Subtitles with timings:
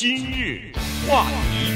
[0.00, 0.72] 今日
[1.06, 1.74] 话题，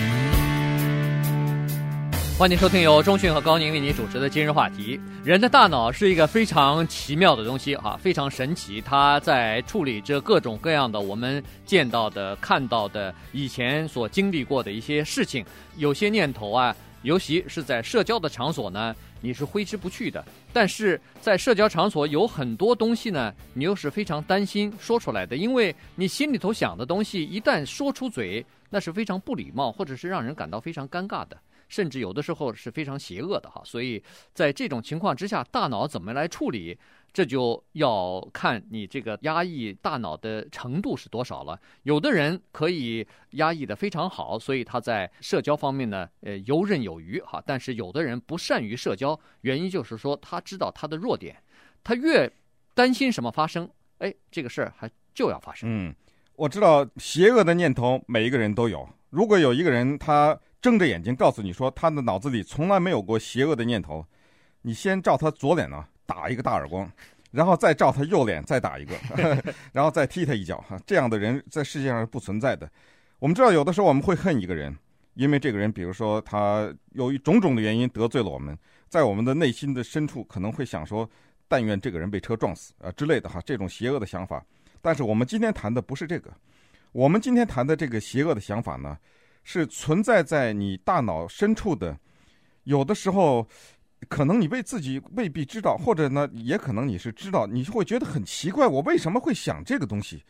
[2.38, 4.98] 欢迎收听由钟迅和高宁为您主持的今日话题。
[5.22, 8.80] 人的大脑是一个非常奇妙的东西啊，非常神奇。
[8.80, 15.44] 它在处理着各种各样的我们见到的、看到的、以前所经历过的一些事情。
[15.76, 16.74] 有些念头啊，
[17.04, 18.92] 尤其是在社交的场所呢。
[19.20, 20.22] 你是挥之不去的，
[20.52, 31.38] 但是在社交场所有很多东西呢，你又是非常担心说出来的，因为你心里头想的东西一旦说出嘴，那是非常不礼貌，或者是让人感到非常尴尬的，
[31.74, 33.60] 甚至有的时候是非常邪恶的哈。
[33.64, 34.00] 所以
[34.32, 36.78] 在这种情况之下，大脑怎么来处理？
[37.12, 41.60] 这就要看你这个压抑大脑的程度是多少了。
[41.84, 47.42] 有的人可以压抑得非常好，所以他在社交方面呢，呃，游刃有余哈。
[47.46, 51.36] 但是有的人不善于社交，原因就是说他知道他的弱点，
[51.84, 52.30] 他越
[52.74, 55.68] 担心什么发生，哎，这个事儿还就要发生。
[55.70, 55.94] 嗯，
[56.34, 58.88] 我知道邪恶的念头每一个人都有。
[59.14, 64.04] 如果有一个人他睁着眼睛告诉你说他的脑子里从来没有过邪恶的念头，
[64.62, 65.84] 你先照他左脸呢。
[66.06, 66.86] 打一个大耳光，
[67.30, 68.94] 然后再照他右脸再打一个，
[69.72, 70.62] 然后再踢他一脚。
[70.68, 72.70] 哈，这样的人在世界上是不存在的。
[73.18, 74.76] 我们知道，有的时候我们会恨一个人，
[75.14, 78.54] 因为这个人，比如说他由于种种的原因得罪了我们，
[78.86, 81.08] 在我们的内心的深处可能会想说，
[81.48, 84.44] 但愿这个人被车撞死啊之类的哈，这种邪恶的想法。
[84.82, 86.30] 但是我们今天谈的不是这个，
[86.94, 88.96] 我们今天谈的这个邪恶的想法呢，
[89.42, 91.98] 是存在在你大脑深处的，
[92.62, 93.46] 有的时候。
[94.10, 100.22] 可能你为自己未必知道，或者呢，也可能你是知道，你会觉得很奇怪，我为什么会想这个东西？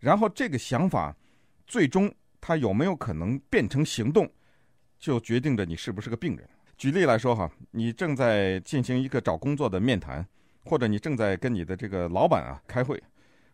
[0.00, 1.14] 然后这个想法，
[1.64, 4.28] 最终它有没有可能变成行动，
[4.98, 6.44] 就决定着你是不是个病人。
[6.76, 10.26] 举例来说哈，你正在进行一个找工作的面谈，
[10.64, 13.00] 或者你正在跟你的这个老板啊开会，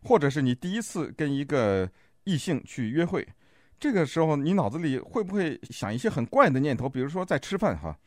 [0.02, 1.86] 或者是你第一次跟一个
[2.26, 3.26] 异性去约会，
[3.80, 6.86] 这个时候你脑子里会不会想一些很怪的念头？
[6.86, 7.98] 比如说在吃饭哈。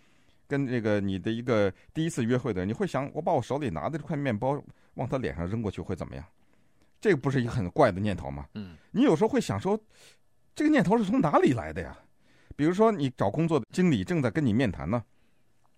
[0.49, 4.59] 跟这个你的一个第一次约会的人，你会想，我把我手里拿的这块面包
[4.95, 6.25] 往他脸上扔过去会怎么样？
[6.99, 8.47] 这个不是一个很怪的念头吗？
[8.55, 9.79] 嗯，你有时候会想说，
[10.55, 11.95] 这个念头是从哪里来的呀？
[12.55, 15.03] 比如说你找工作的经理正在跟你面谈呢，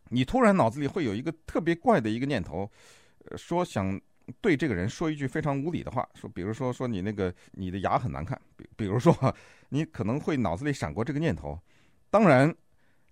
[0.07, 2.71] 你突然脑子里会有一个特别怪的一个念头，
[3.35, 3.99] 说想
[4.41, 9.13] 对这个人说一句非常无理的话，说比如说说你那个你的牙很难看，比比如说
[9.69, 11.59] 你可能会脑子里闪过这个念头，
[12.09, 12.55] 当然。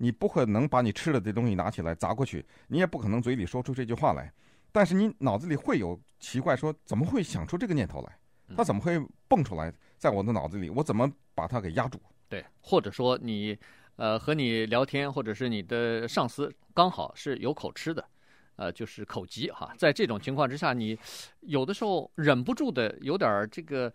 [0.02, 4.31] 你不可能把你吃了的东西拿起来砸过去，你也不可能嘴里说出这句话来，
[4.72, 8.18] 但是你脑子里会有奇怪，说怎么会想出这个念头来？
[8.56, 10.69] 他怎么会蹦出来在我的脑子里？
[10.69, 12.00] 我怎么把它给压住？
[12.30, 13.58] 对，或者说你，
[13.98, 18.08] 呃，和你聊天，或者是你的上司刚好是有口吃的，
[18.59, 20.97] 呃，就是口疾哈，在这种情况之下，你
[21.40, 23.92] 有的时候忍不住的有点这个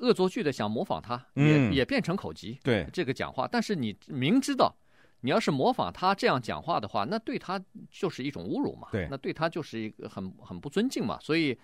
[0.00, 2.58] 恶作剧的想模仿他，也、嗯、也变成口疾。
[2.64, 4.74] 对，这个讲话，但是你明知道。
[5.20, 8.86] 你要是模仿他这样讲话的话，那对他就是一种侮辱嘛。
[8.92, 11.18] 对，那对他就是一个很很不尊敬嘛。
[11.20, 11.58] 所以，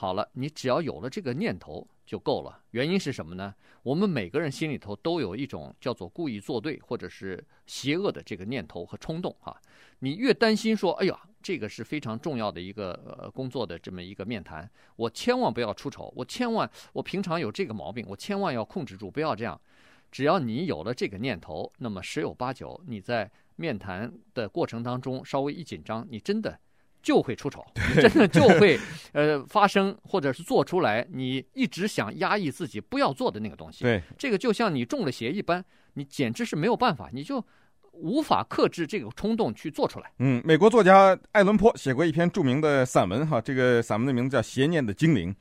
[0.00, 2.58] 好了，你只要有了这个念头就够了。
[2.70, 3.54] 原因是什么呢？
[3.82, 9.54] 我们每个人心里头都有一种叫做故意作对或者是邪恶的这个念头和冲动哈。
[9.98, 14.66] 你越担心说，哎呀，这个是非常重要的一个呃工作的这么一个面谈，
[14.96, 19.60] 我千万不要出丑，我千万我平常有这个毛病，我千万要控制住，不要这样。
[20.10, 26.58] 只要你有了这个念头，那么十有八九你在面谈的过程当中稍微一紧张，你真的
[27.02, 28.78] 就会出丑， 真的就会
[29.12, 33.84] 呃发生或者是做出来你一直想压抑自己不要做的那个东西。
[33.84, 37.44] 对，这个就像你中了邪一般，你简直是没有办法，你就
[37.92, 40.10] 无法克制这个冲动去做出来。
[40.18, 45.32] 嗯，美国作家艾伦坡写过一篇著名的散文哈，这个散文的名字叫《邪念的精灵》，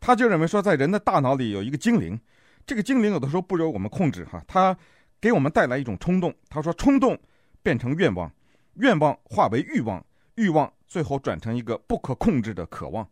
[0.00, 2.18] 他就认为说，在人的大脑里有一个精灵。
[2.66, 4.76] 这个精灵有的时候不由我们控制，哈，它
[5.20, 6.34] 给我们带来一种冲动。
[6.48, 7.16] 他说，冲动
[7.62, 8.28] 变成愿望，
[8.74, 13.06] 愿望化为欲望，欲望最后转成一个不可控制的渴望。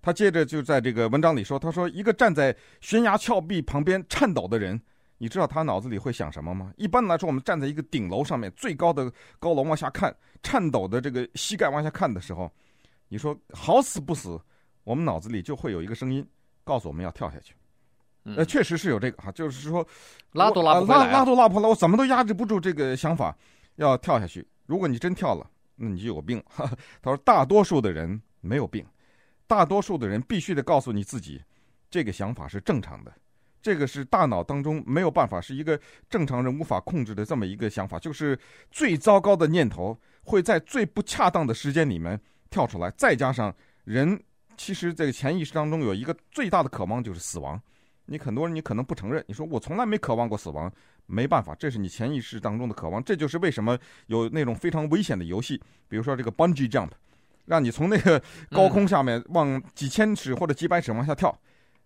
[0.00, 4.80] 他接着就在这个文章里说，他说，一个站在悬崖峭壁旁边颤抖的人，
[5.18, 6.72] 你知道他脑子里会想什么吗？
[6.76, 9.08] 一般来说，我们站在一个顶楼上面最高的
[9.38, 10.12] 高楼往下看，
[10.42, 12.50] 颤抖的这个膝盖往下看的时候，
[13.06, 14.40] 你说好死不死，
[14.82, 16.26] 我们脑子里就会有一个声音
[16.64, 17.54] 告诉我们要跳下去。
[18.24, 19.86] 呃，确实是有这个哈，就是说
[20.32, 23.36] 拉都拉不拉拉都拉不回来，我怎么都压制不住这个想法，
[23.76, 24.44] 要跳下去。
[24.66, 26.42] 如果你真跳了，那你就有病。
[26.46, 28.84] 哈哈，他说，大多数的人没有病，
[29.46, 31.42] 大多数的人必须得告诉你自己，
[31.90, 33.12] 这个想法是正常的，
[33.60, 38.38] 这个是大脑当中没有办法，是一个正常人无法控制的这么一个想法，就是
[38.70, 42.20] 最糟糕的念头会在最不恰当的时间里面
[42.50, 43.54] 跳出来，再加上
[43.84, 44.20] 人
[44.56, 47.60] 其实这个潜意识当中有一个最大的渴望就是死亡。
[48.04, 50.70] 你很多人你可能不承认，你说我从来没渴望过死亡，
[51.06, 53.02] 没办法，这是你潜意识当中的渴望。
[53.04, 56.90] 这就是为什么有那种非常危险的游戏，比如说这个 bungee jump，
[57.44, 61.36] 让你从那个高空下面往几千尺或者几百尺往下跳，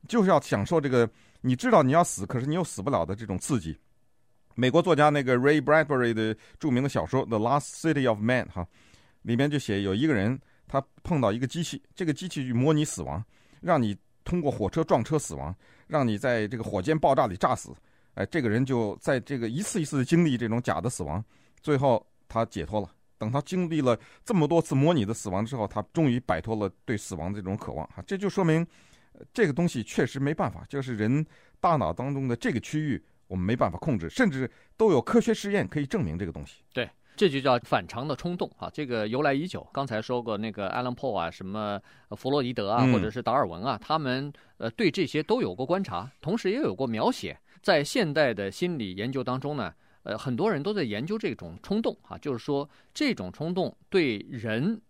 [0.07, 1.09] 就是要享受这个
[1.41, 3.77] 你知道你要死，可是你又死不了的这种刺激。
[4.55, 8.67] 美国作家那个 Ray Bradbury 的著名的小说《The Last City of Man》哈，
[9.23, 13.23] 里面就写有一个人他碰到一个机器，这个机器去模拟死亡，
[13.61, 15.55] 让你通过火车撞车死亡，
[15.87, 17.71] 让你在这个火箭爆炸里炸死，
[18.17, 21.25] 哎，这个人就在这个一次一次的经历这种假的死亡，
[21.63, 22.91] 最后他解脱了。
[23.17, 28.67] 等他经历了这么多次模拟的死亡之后，他终于摆脱了对死亡的这种渴望哈，这就说明
[29.33, 31.25] 这个东西确实没办法，就是人
[31.61, 33.03] 大脑当中的这个区域。
[33.29, 36.63] 我们没办法控制，甚至都有科学实验可以证明这个东西。
[36.73, 38.71] 对，这就叫反常的冲动啊！
[38.73, 39.67] 这个由来已久。
[39.73, 41.81] 刚才说过那个 Alan Poe 啊，什么
[42.11, 47.37] 弗洛伊德啊，或者是达尔文啊，嗯、他们呃对这些都有过观察，同时也有过描写。
[47.67, 49.75] 在现代的心理研究当中呢，
[50.05, 54.81] 呃，很多人都在研究这种冲动啊，就是说这种冲动对人。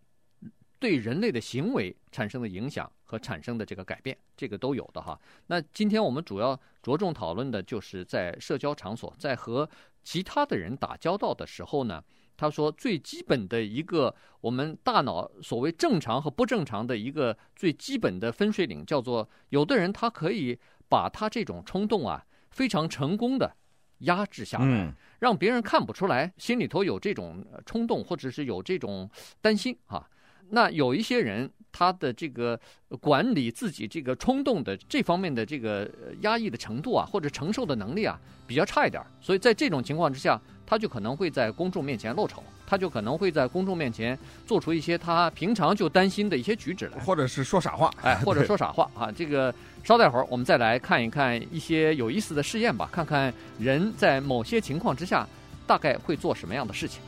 [0.78, 5.19] 对人类的行为产生的影响和产生的这个改变，这个都有的哈。
[5.46, 9.67] 那今天我们主要着重讨论的就是在社交场所，在和
[10.05, 12.05] 其他的人打交道的时候呢，
[12.37, 20.58] 他说最基本的一个我们大脑所谓正常和不正常的一个最基本的分水岭，叫做有的人他可以
[20.90, 22.23] 把他这种冲动啊
[22.56, 23.53] 非常成功的
[23.99, 29.08] 压制下来，让别人看不出来心里头有这种冲动或者是有这种
[29.43, 30.08] 担心啊。
[30.49, 32.58] 那有一些人，他的这个
[33.00, 44.17] 管理自己这个冲动的这方面的这个压抑的程度啊，或者承受的能力啊，比较差一点，所以在这种情况之下，他就可能会在公众面前露丑，他就可能会在公众面前
[44.47, 49.11] 做出一些他平常就担心的一些举止来，或者是说傻话，哎，或者说傻话啊。
[49.11, 49.52] 这个
[49.87, 55.25] 稍待会儿，我们再来看一看一些有意思的试验吧，看看人在某些情况之下
[55.65, 57.00] 大概会做什么样的事情。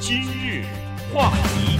[0.00, 0.64] 今日
[1.14, 1.78] 话题，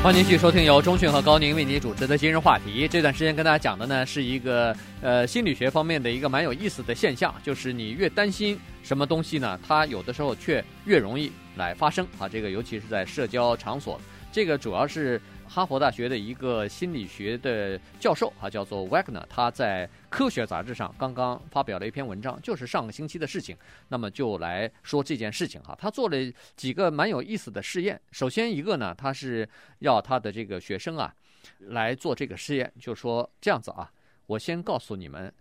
[0.00, 2.86] 欢迎继续收听由中讯和高宁为你主持的今日话题。
[2.86, 12.28] 这段时间跟大家讲的呢，是一个呃心理学方面的一个蛮有意思的现象，就是你越担心什么东西呢，它有的时候却越容易来发生啊。
[12.28, 14.00] 这个尤其是在社交场所，
[14.30, 15.20] 这个主要是。
[15.46, 23.56] 哈佛大学的一个心理学的教授啊，叫做 Wagner，他在《科学》杂志上刚刚发表了一篇文章，就是上个星期的事情。
[23.88, 26.16] 那么就来说这件事情哈，他做了
[26.56, 28.00] 几个蛮有意思的试验。
[28.10, 29.48] 首先一个呢，他是
[29.80, 31.14] 要他的这个学生啊
[31.58, 33.90] 来做这个试验，就说这样子啊，
[34.26, 35.32] 我先告诉你们，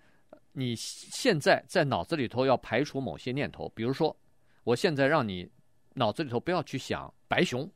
[0.52, 4.16] 你现在在脑子里头要排除某些念头，比如说，
[4.64, 5.50] 我现在让你
[5.94, 7.70] 脑子里头不要去想白熊，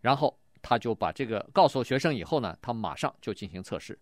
[0.00, 0.39] 然后。
[0.62, 3.98] 他就把这个告诉学生以后呢，他马上就进行测试，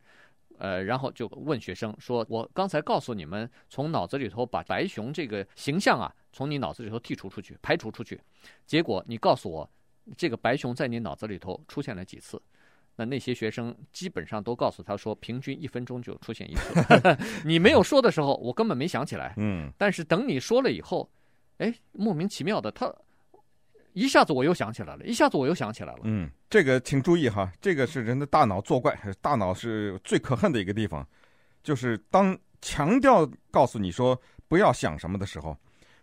[0.58, 8.20] 呃，然后就问学生说：“我刚才告诉你们，从脑子里头把白熊这个形象啊，从你脑子里头剔除出去，排除出去。
[8.66, 9.70] 结果你告诉我，
[10.16, 12.40] 这个白熊在你脑子里头出现了几次？
[12.96, 16.74] 那那些学生基本上都告诉他说，平均一分钟就出现一次。
[17.46, 19.34] 你没有说的时候，我根本没想起来。
[19.36, 21.08] 嗯，但是等你说了以后，
[21.58, 22.92] 哎，莫名其妙的他。”
[23.98, 26.00] 一下子我又想起来了，一下子我又想起来了。
[26.04, 31.04] 嗯，这个请注意哈，这个是人的大脑作怪，大脑是最可恨的一个地方，
[31.64, 35.56] 就是当强调告诉你说不要想什么的时候，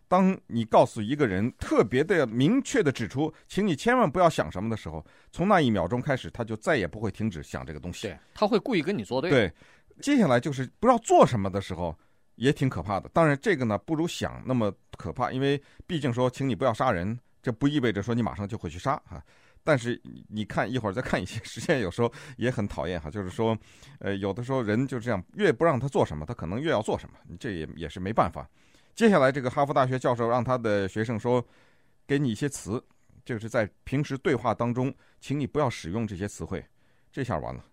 [0.09, 8.07] 当你告诉一个人特别的明确的指出，请你千万不要想什么的时候，从那一秒钟开始，他就再也不会停止想这个东西。
[8.07, 9.31] 对，他会故意跟你作对。
[9.31, 9.53] 对，
[10.01, 11.97] 接下来就是不知道做什么的时候，
[12.35, 13.09] 也挺可怕的。
[13.13, 17.17] 当然，这个呢不如想那么可怕，因为毕竟说，请你不要杀人。
[17.45, 19.23] 这不意味着说你马上就会去杀哈，
[19.63, 23.07] 但是你看一会儿再看一些 实验，有时候也很讨厌哈。
[23.07, 23.55] 就是说，
[23.99, 28.49] 呃，有的时候人就这样，越不让他做什么，他可能越要做什么，这也也是没办法。
[28.95, 31.45] 接下来，这个哈佛大学教授让他的学生说，
[32.07, 32.83] 给你一些词，
[33.23, 36.65] 就是在平时对话当中，请你不要使用这些词汇。
[37.11, 37.63] 这下完了，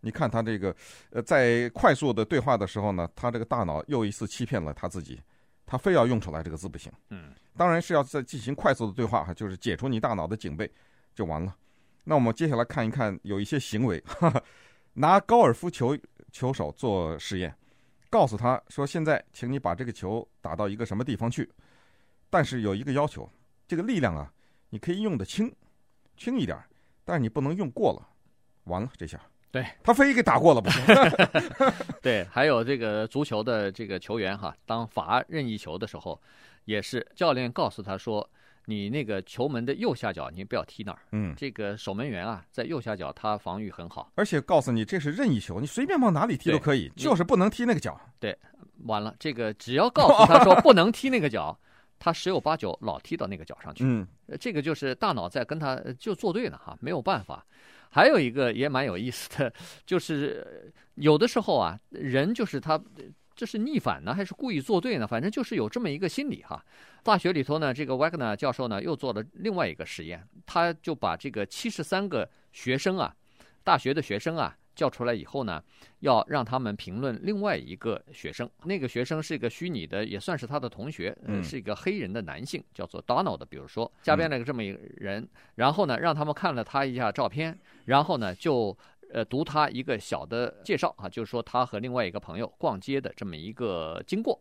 [0.00, 0.74] 你看他这个，
[1.10, 5.20] 呃，在快速的对话的时候呢，他这个大脑又一次欺骗了他自己。
[5.70, 10.70] 他非要用出来这个字不行，嗯，当然是要再进行快速的对话哈，就是解除你大脑的警备，
[11.14, 11.54] 就完了。
[12.04, 14.42] 那我们接下来看一看，有一些行为，哈哈，
[14.94, 15.94] 拿高尔夫球
[16.32, 17.54] 球手做实验，
[18.08, 21.46] 告诉他说：“现在，请你把这个球打到一个什么地方去，
[22.30, 23.30] 但是有一个要求，
[23.66, 24.32] 这个力量啊，
[24.70, 25.54] 你可以用得轻，
[26.16, 26.58] 轻一点，
[27.04, 28.08] 但是你不能用过了。”
[28.64, 29.20] 完了，这下。
[29.50, 30.82] 对，他非给打过了不行。
[32.02, 36.20] 对，还有这个足球的这个球员哈，当罚任意球的时候，
[36.66, 38.28] 也是教练告诉他说
[38.66, 40.98] ：“你那个球门的右下角，你不要踢那儿。
[41.12, 44.12] 嗯，这个守门员啊，在右下角，他防御很好。
[44.16, 47.98] 而且告诉你，这是任意球，你随便往哪里踢都可以，就是不能踢那个角。
[48.20, 48.36] 对，
[48.84, 51.58] 完了，这个只要告诉他说 不能踢那个角，
[51.98, 53.82] 他十有八九老踢到那个角上去。
[53.86, 54.06] 嗯，
[54.38, 57.42] 这个就是大脑在跟他就作对呢哈，没有办法。
[57.90, 59.52] 还有一个也蛮有意思的，
[59.86, 62.80] 就是有的时候啊，人就是他。
[63.38, 65.06] 这是逆反呢，还是故意作对呢？
[65.06, 66.60] 反正就是有这么一个心理哈。
[67.04, 73.14] 大学里头呢，这个 Wagner 教授呢又做了另外一个实验，他就把这个七十三个学生啊，
[73.62, 75.60] 大学的学生啊叫出来以后呢，
[75.98, 78.48] 要让他们评论另外一个学生。
[78.62, 83.44] 那个学生是一个虚拟的，也算是他的同学，嗯，是一个黑人的男性，叫做 Donald。
[83.46, 88.78] 比如说，加编了个这么一个人，然后呢，让他们看了他一下照片，然后呢就。
[89.10, 94.38] 呃，读他一个小的介绍啊，就是说他和另外一个朋友逛街的这么一个经过，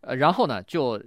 [0.00, 0.98] 呃，然后呢就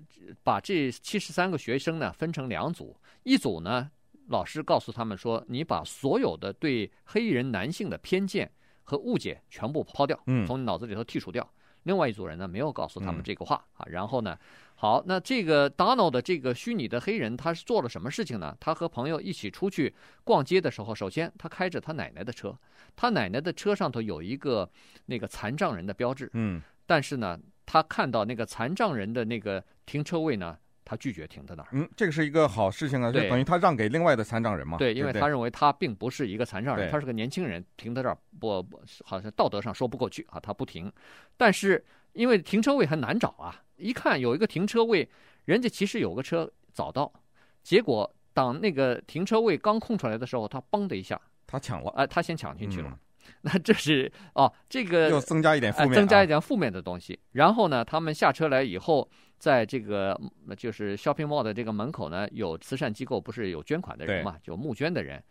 [0.43, 3.89] 把这七十三个学生呢分成两组，一组呢
[4.27, 8.51] 老师告诉他们说，你把所有的对黑人男性的偏见
[8.83, 11.47] 和误解全部抛掉，嗯，从你脑子里头剔除掉。
[11.83, 14.37] 另外一组人呢没有告诉他们这个话啊，然后呢。
[14.77, 18.55] 好，那这个 Donald 的这个虚拟的黑人，他是做了什么事情呢？
[18.59, 22.53] 他和朋友一起出去逛街的时候，首先他开着他奶奶的车，
[22.93, 24.69] 他奶奶的车上头有一个
[25.05, 31.67] 那个残障人的标志，嗯，但是呢，他看到那个残障人的那个停车位呢，他拒绝停在那儿。
[31.73, 34.77] 嗯，这个是一个好事情啊，就等于他让给另外的残障人嘛。
[34.77, 40.89] 对，因为他认为他并不是一个残障人，他是个年轻人，停在这儿不，不好像道德上说不过去啊，他不停。
[41.35, 45.09] 但是因为停车位很难找啊，一看有一个停车位。
[45.45, 47.13] 人家其实有个车早到，
[47.61, 52.89] 结果当那个停车位刚空出来的时候，他嘣的一下，他抢了，哎、呃，他先抢进去了。
[52.89, 52.99] 嗯、
[53.41, 57.19] 那这是哦，这个又增加一点负面、啊呃，增加一点负面的东西。
[57.33, 59.07] 然后呢，他们下车来以后，
[59.45, 60.19] 在这个
[60.57, 65.23] 就是 shopping mall 的这个门口呢，有慈善机构不是有捐款的人嘛，就募捐的人，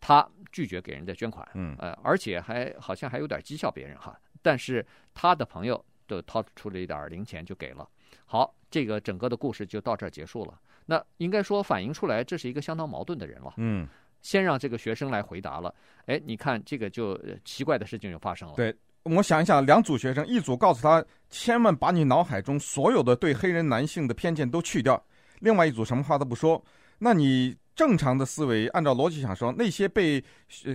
[0.00, 4.18] 他拒绝给人家捐款，嗯，呃，而且还好像还有点讥笑别人哈。
[4.40, 4.82] 但是
[5.12, 7.86] 他的朋友就掏出了一点零钱就给了。
[8.24, 10.58] 好，这个整个的故事就到这儿结束了。
[10.86, 13.52] 那应该说反映出来，这是一个相当矛盾的人了。
[13.58, 13.86] 嗯，
[14.22, 15.74] 先让这个学生来回答了。
[16.06, 18.54] 哎，你看这个就奇怪的事情就发生了。
[18.54, 18.74] 对，
[19.16, 25.02] 我想一想，两组学生，一组告诉他千万把你脑海中所有的对黑人男性的偏见都去掉，
[25.40, 26.62] 另外一组什么话都不说。
[26.98, 30.22] 那你正常的思维，按照逻辑想说，那些被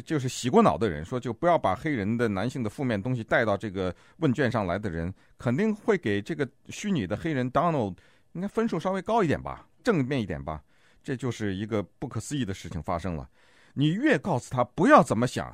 [0.05, 7.95] 就是洗过脑的人，说就不要把黑人的男性的负面东西带到这个问卷上来的人，肯定会给这个虚拟的黑人 Donald
[8.31, 10.61] 应该分数稍微高一点吧，正面一点吧。
[11.03, 13.29] 这就是一个不可思议的事情发生了。
[13.73, 15.53] 你越告诉他不要怎么想，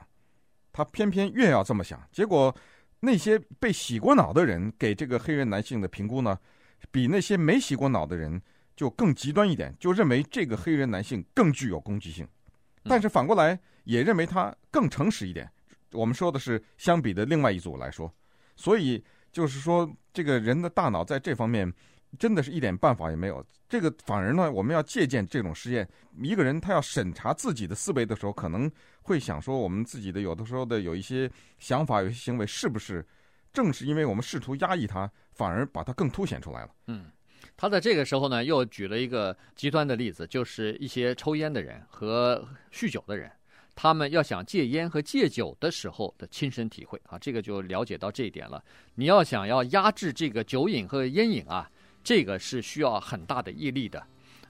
[0.79, 2.01] 他偏偏越要这么想。
[2.11, 2.55] 结果
[3.01, 6.37] 那些被洗过脑的人给这个黑人男性的评估呢，
[6.91, 8.41] 比那些没洗过脑的人。
[8.79, 12.25] 就更极端一点，就认为这个黑人男性更具有攻击性，
[12.85, 15.51] 但是反过来也认为他更诚实一点。
[15.91, 18.09] 我们说的是相比的另外一组来说，
[18.55, 21.69] 所以就是说，这个人的大脑在这方面
[22.17, 23.45] 真的是一点办法也没有。
[23.67, 25.87] 这个反而呢，我们要借鉴这种实验。
[26.21, 33.05] 一个人他要审查自己的思维的时候，可能会想说，我们自己的有的时候的有一些想法、有些行为，是不是
[33.53, 36.69] 正是因为我们试图压抑它，反而把它更凸显出来了？
[36.87, 37.05] 嗯。
[37.55, 43.29] 他在这个时候呢，又举了一个极端的例子，就是一些抽烟的人和酗酒的人，
[43.75, 48.63] 他们要想戒烟和戒酒的时候的亲身体会啊，这个就了解到这一点了。
[48.95, 51.69] 你要想要压制这个酒瘾和烟瘾啊，
[52.03, 54.01] 这个是需要很大的毅力的。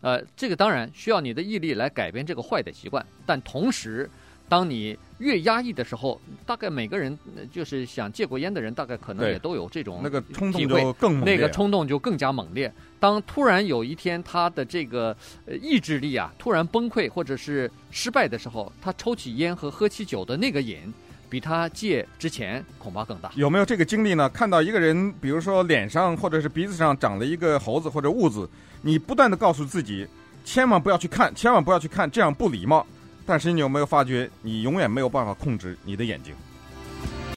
[0.02, 4.10] 呃，这个当然需要你的毅力来改变这个坏的习惯，但同时。
[4.52, 7.16] 当你越压抑的时候，大概每个人
[7.52, 12.74] 就是想戒过烟的人，大概可能也都有这种那个冲动就更猛烈，那个冲动就更加猛烈。
[13.00, 15.16] 当突然有一天他的这个
[15.46, 20.92] 呃意志力啊突然崩溃或者是失败的时候，他抽起烟和喝起酒的那个瘾，
[21.30, 23.32] 比他戒之前恐怕更大。
[23.36, 24.28] 有没有这个经历呢？
[24.30, 28.50] 看到一个人，比如说脸上或者是鼻子上长了一个猴子或者痦子，
[28.82, 30.08] 你不断的告诉自己，
[30.44, 32.86] 千万不要去看，千万不要去看，这样不礼貌。
[33.26, 36.34] 但是你有没有发觉，你永远没有办法控制你的眼睛？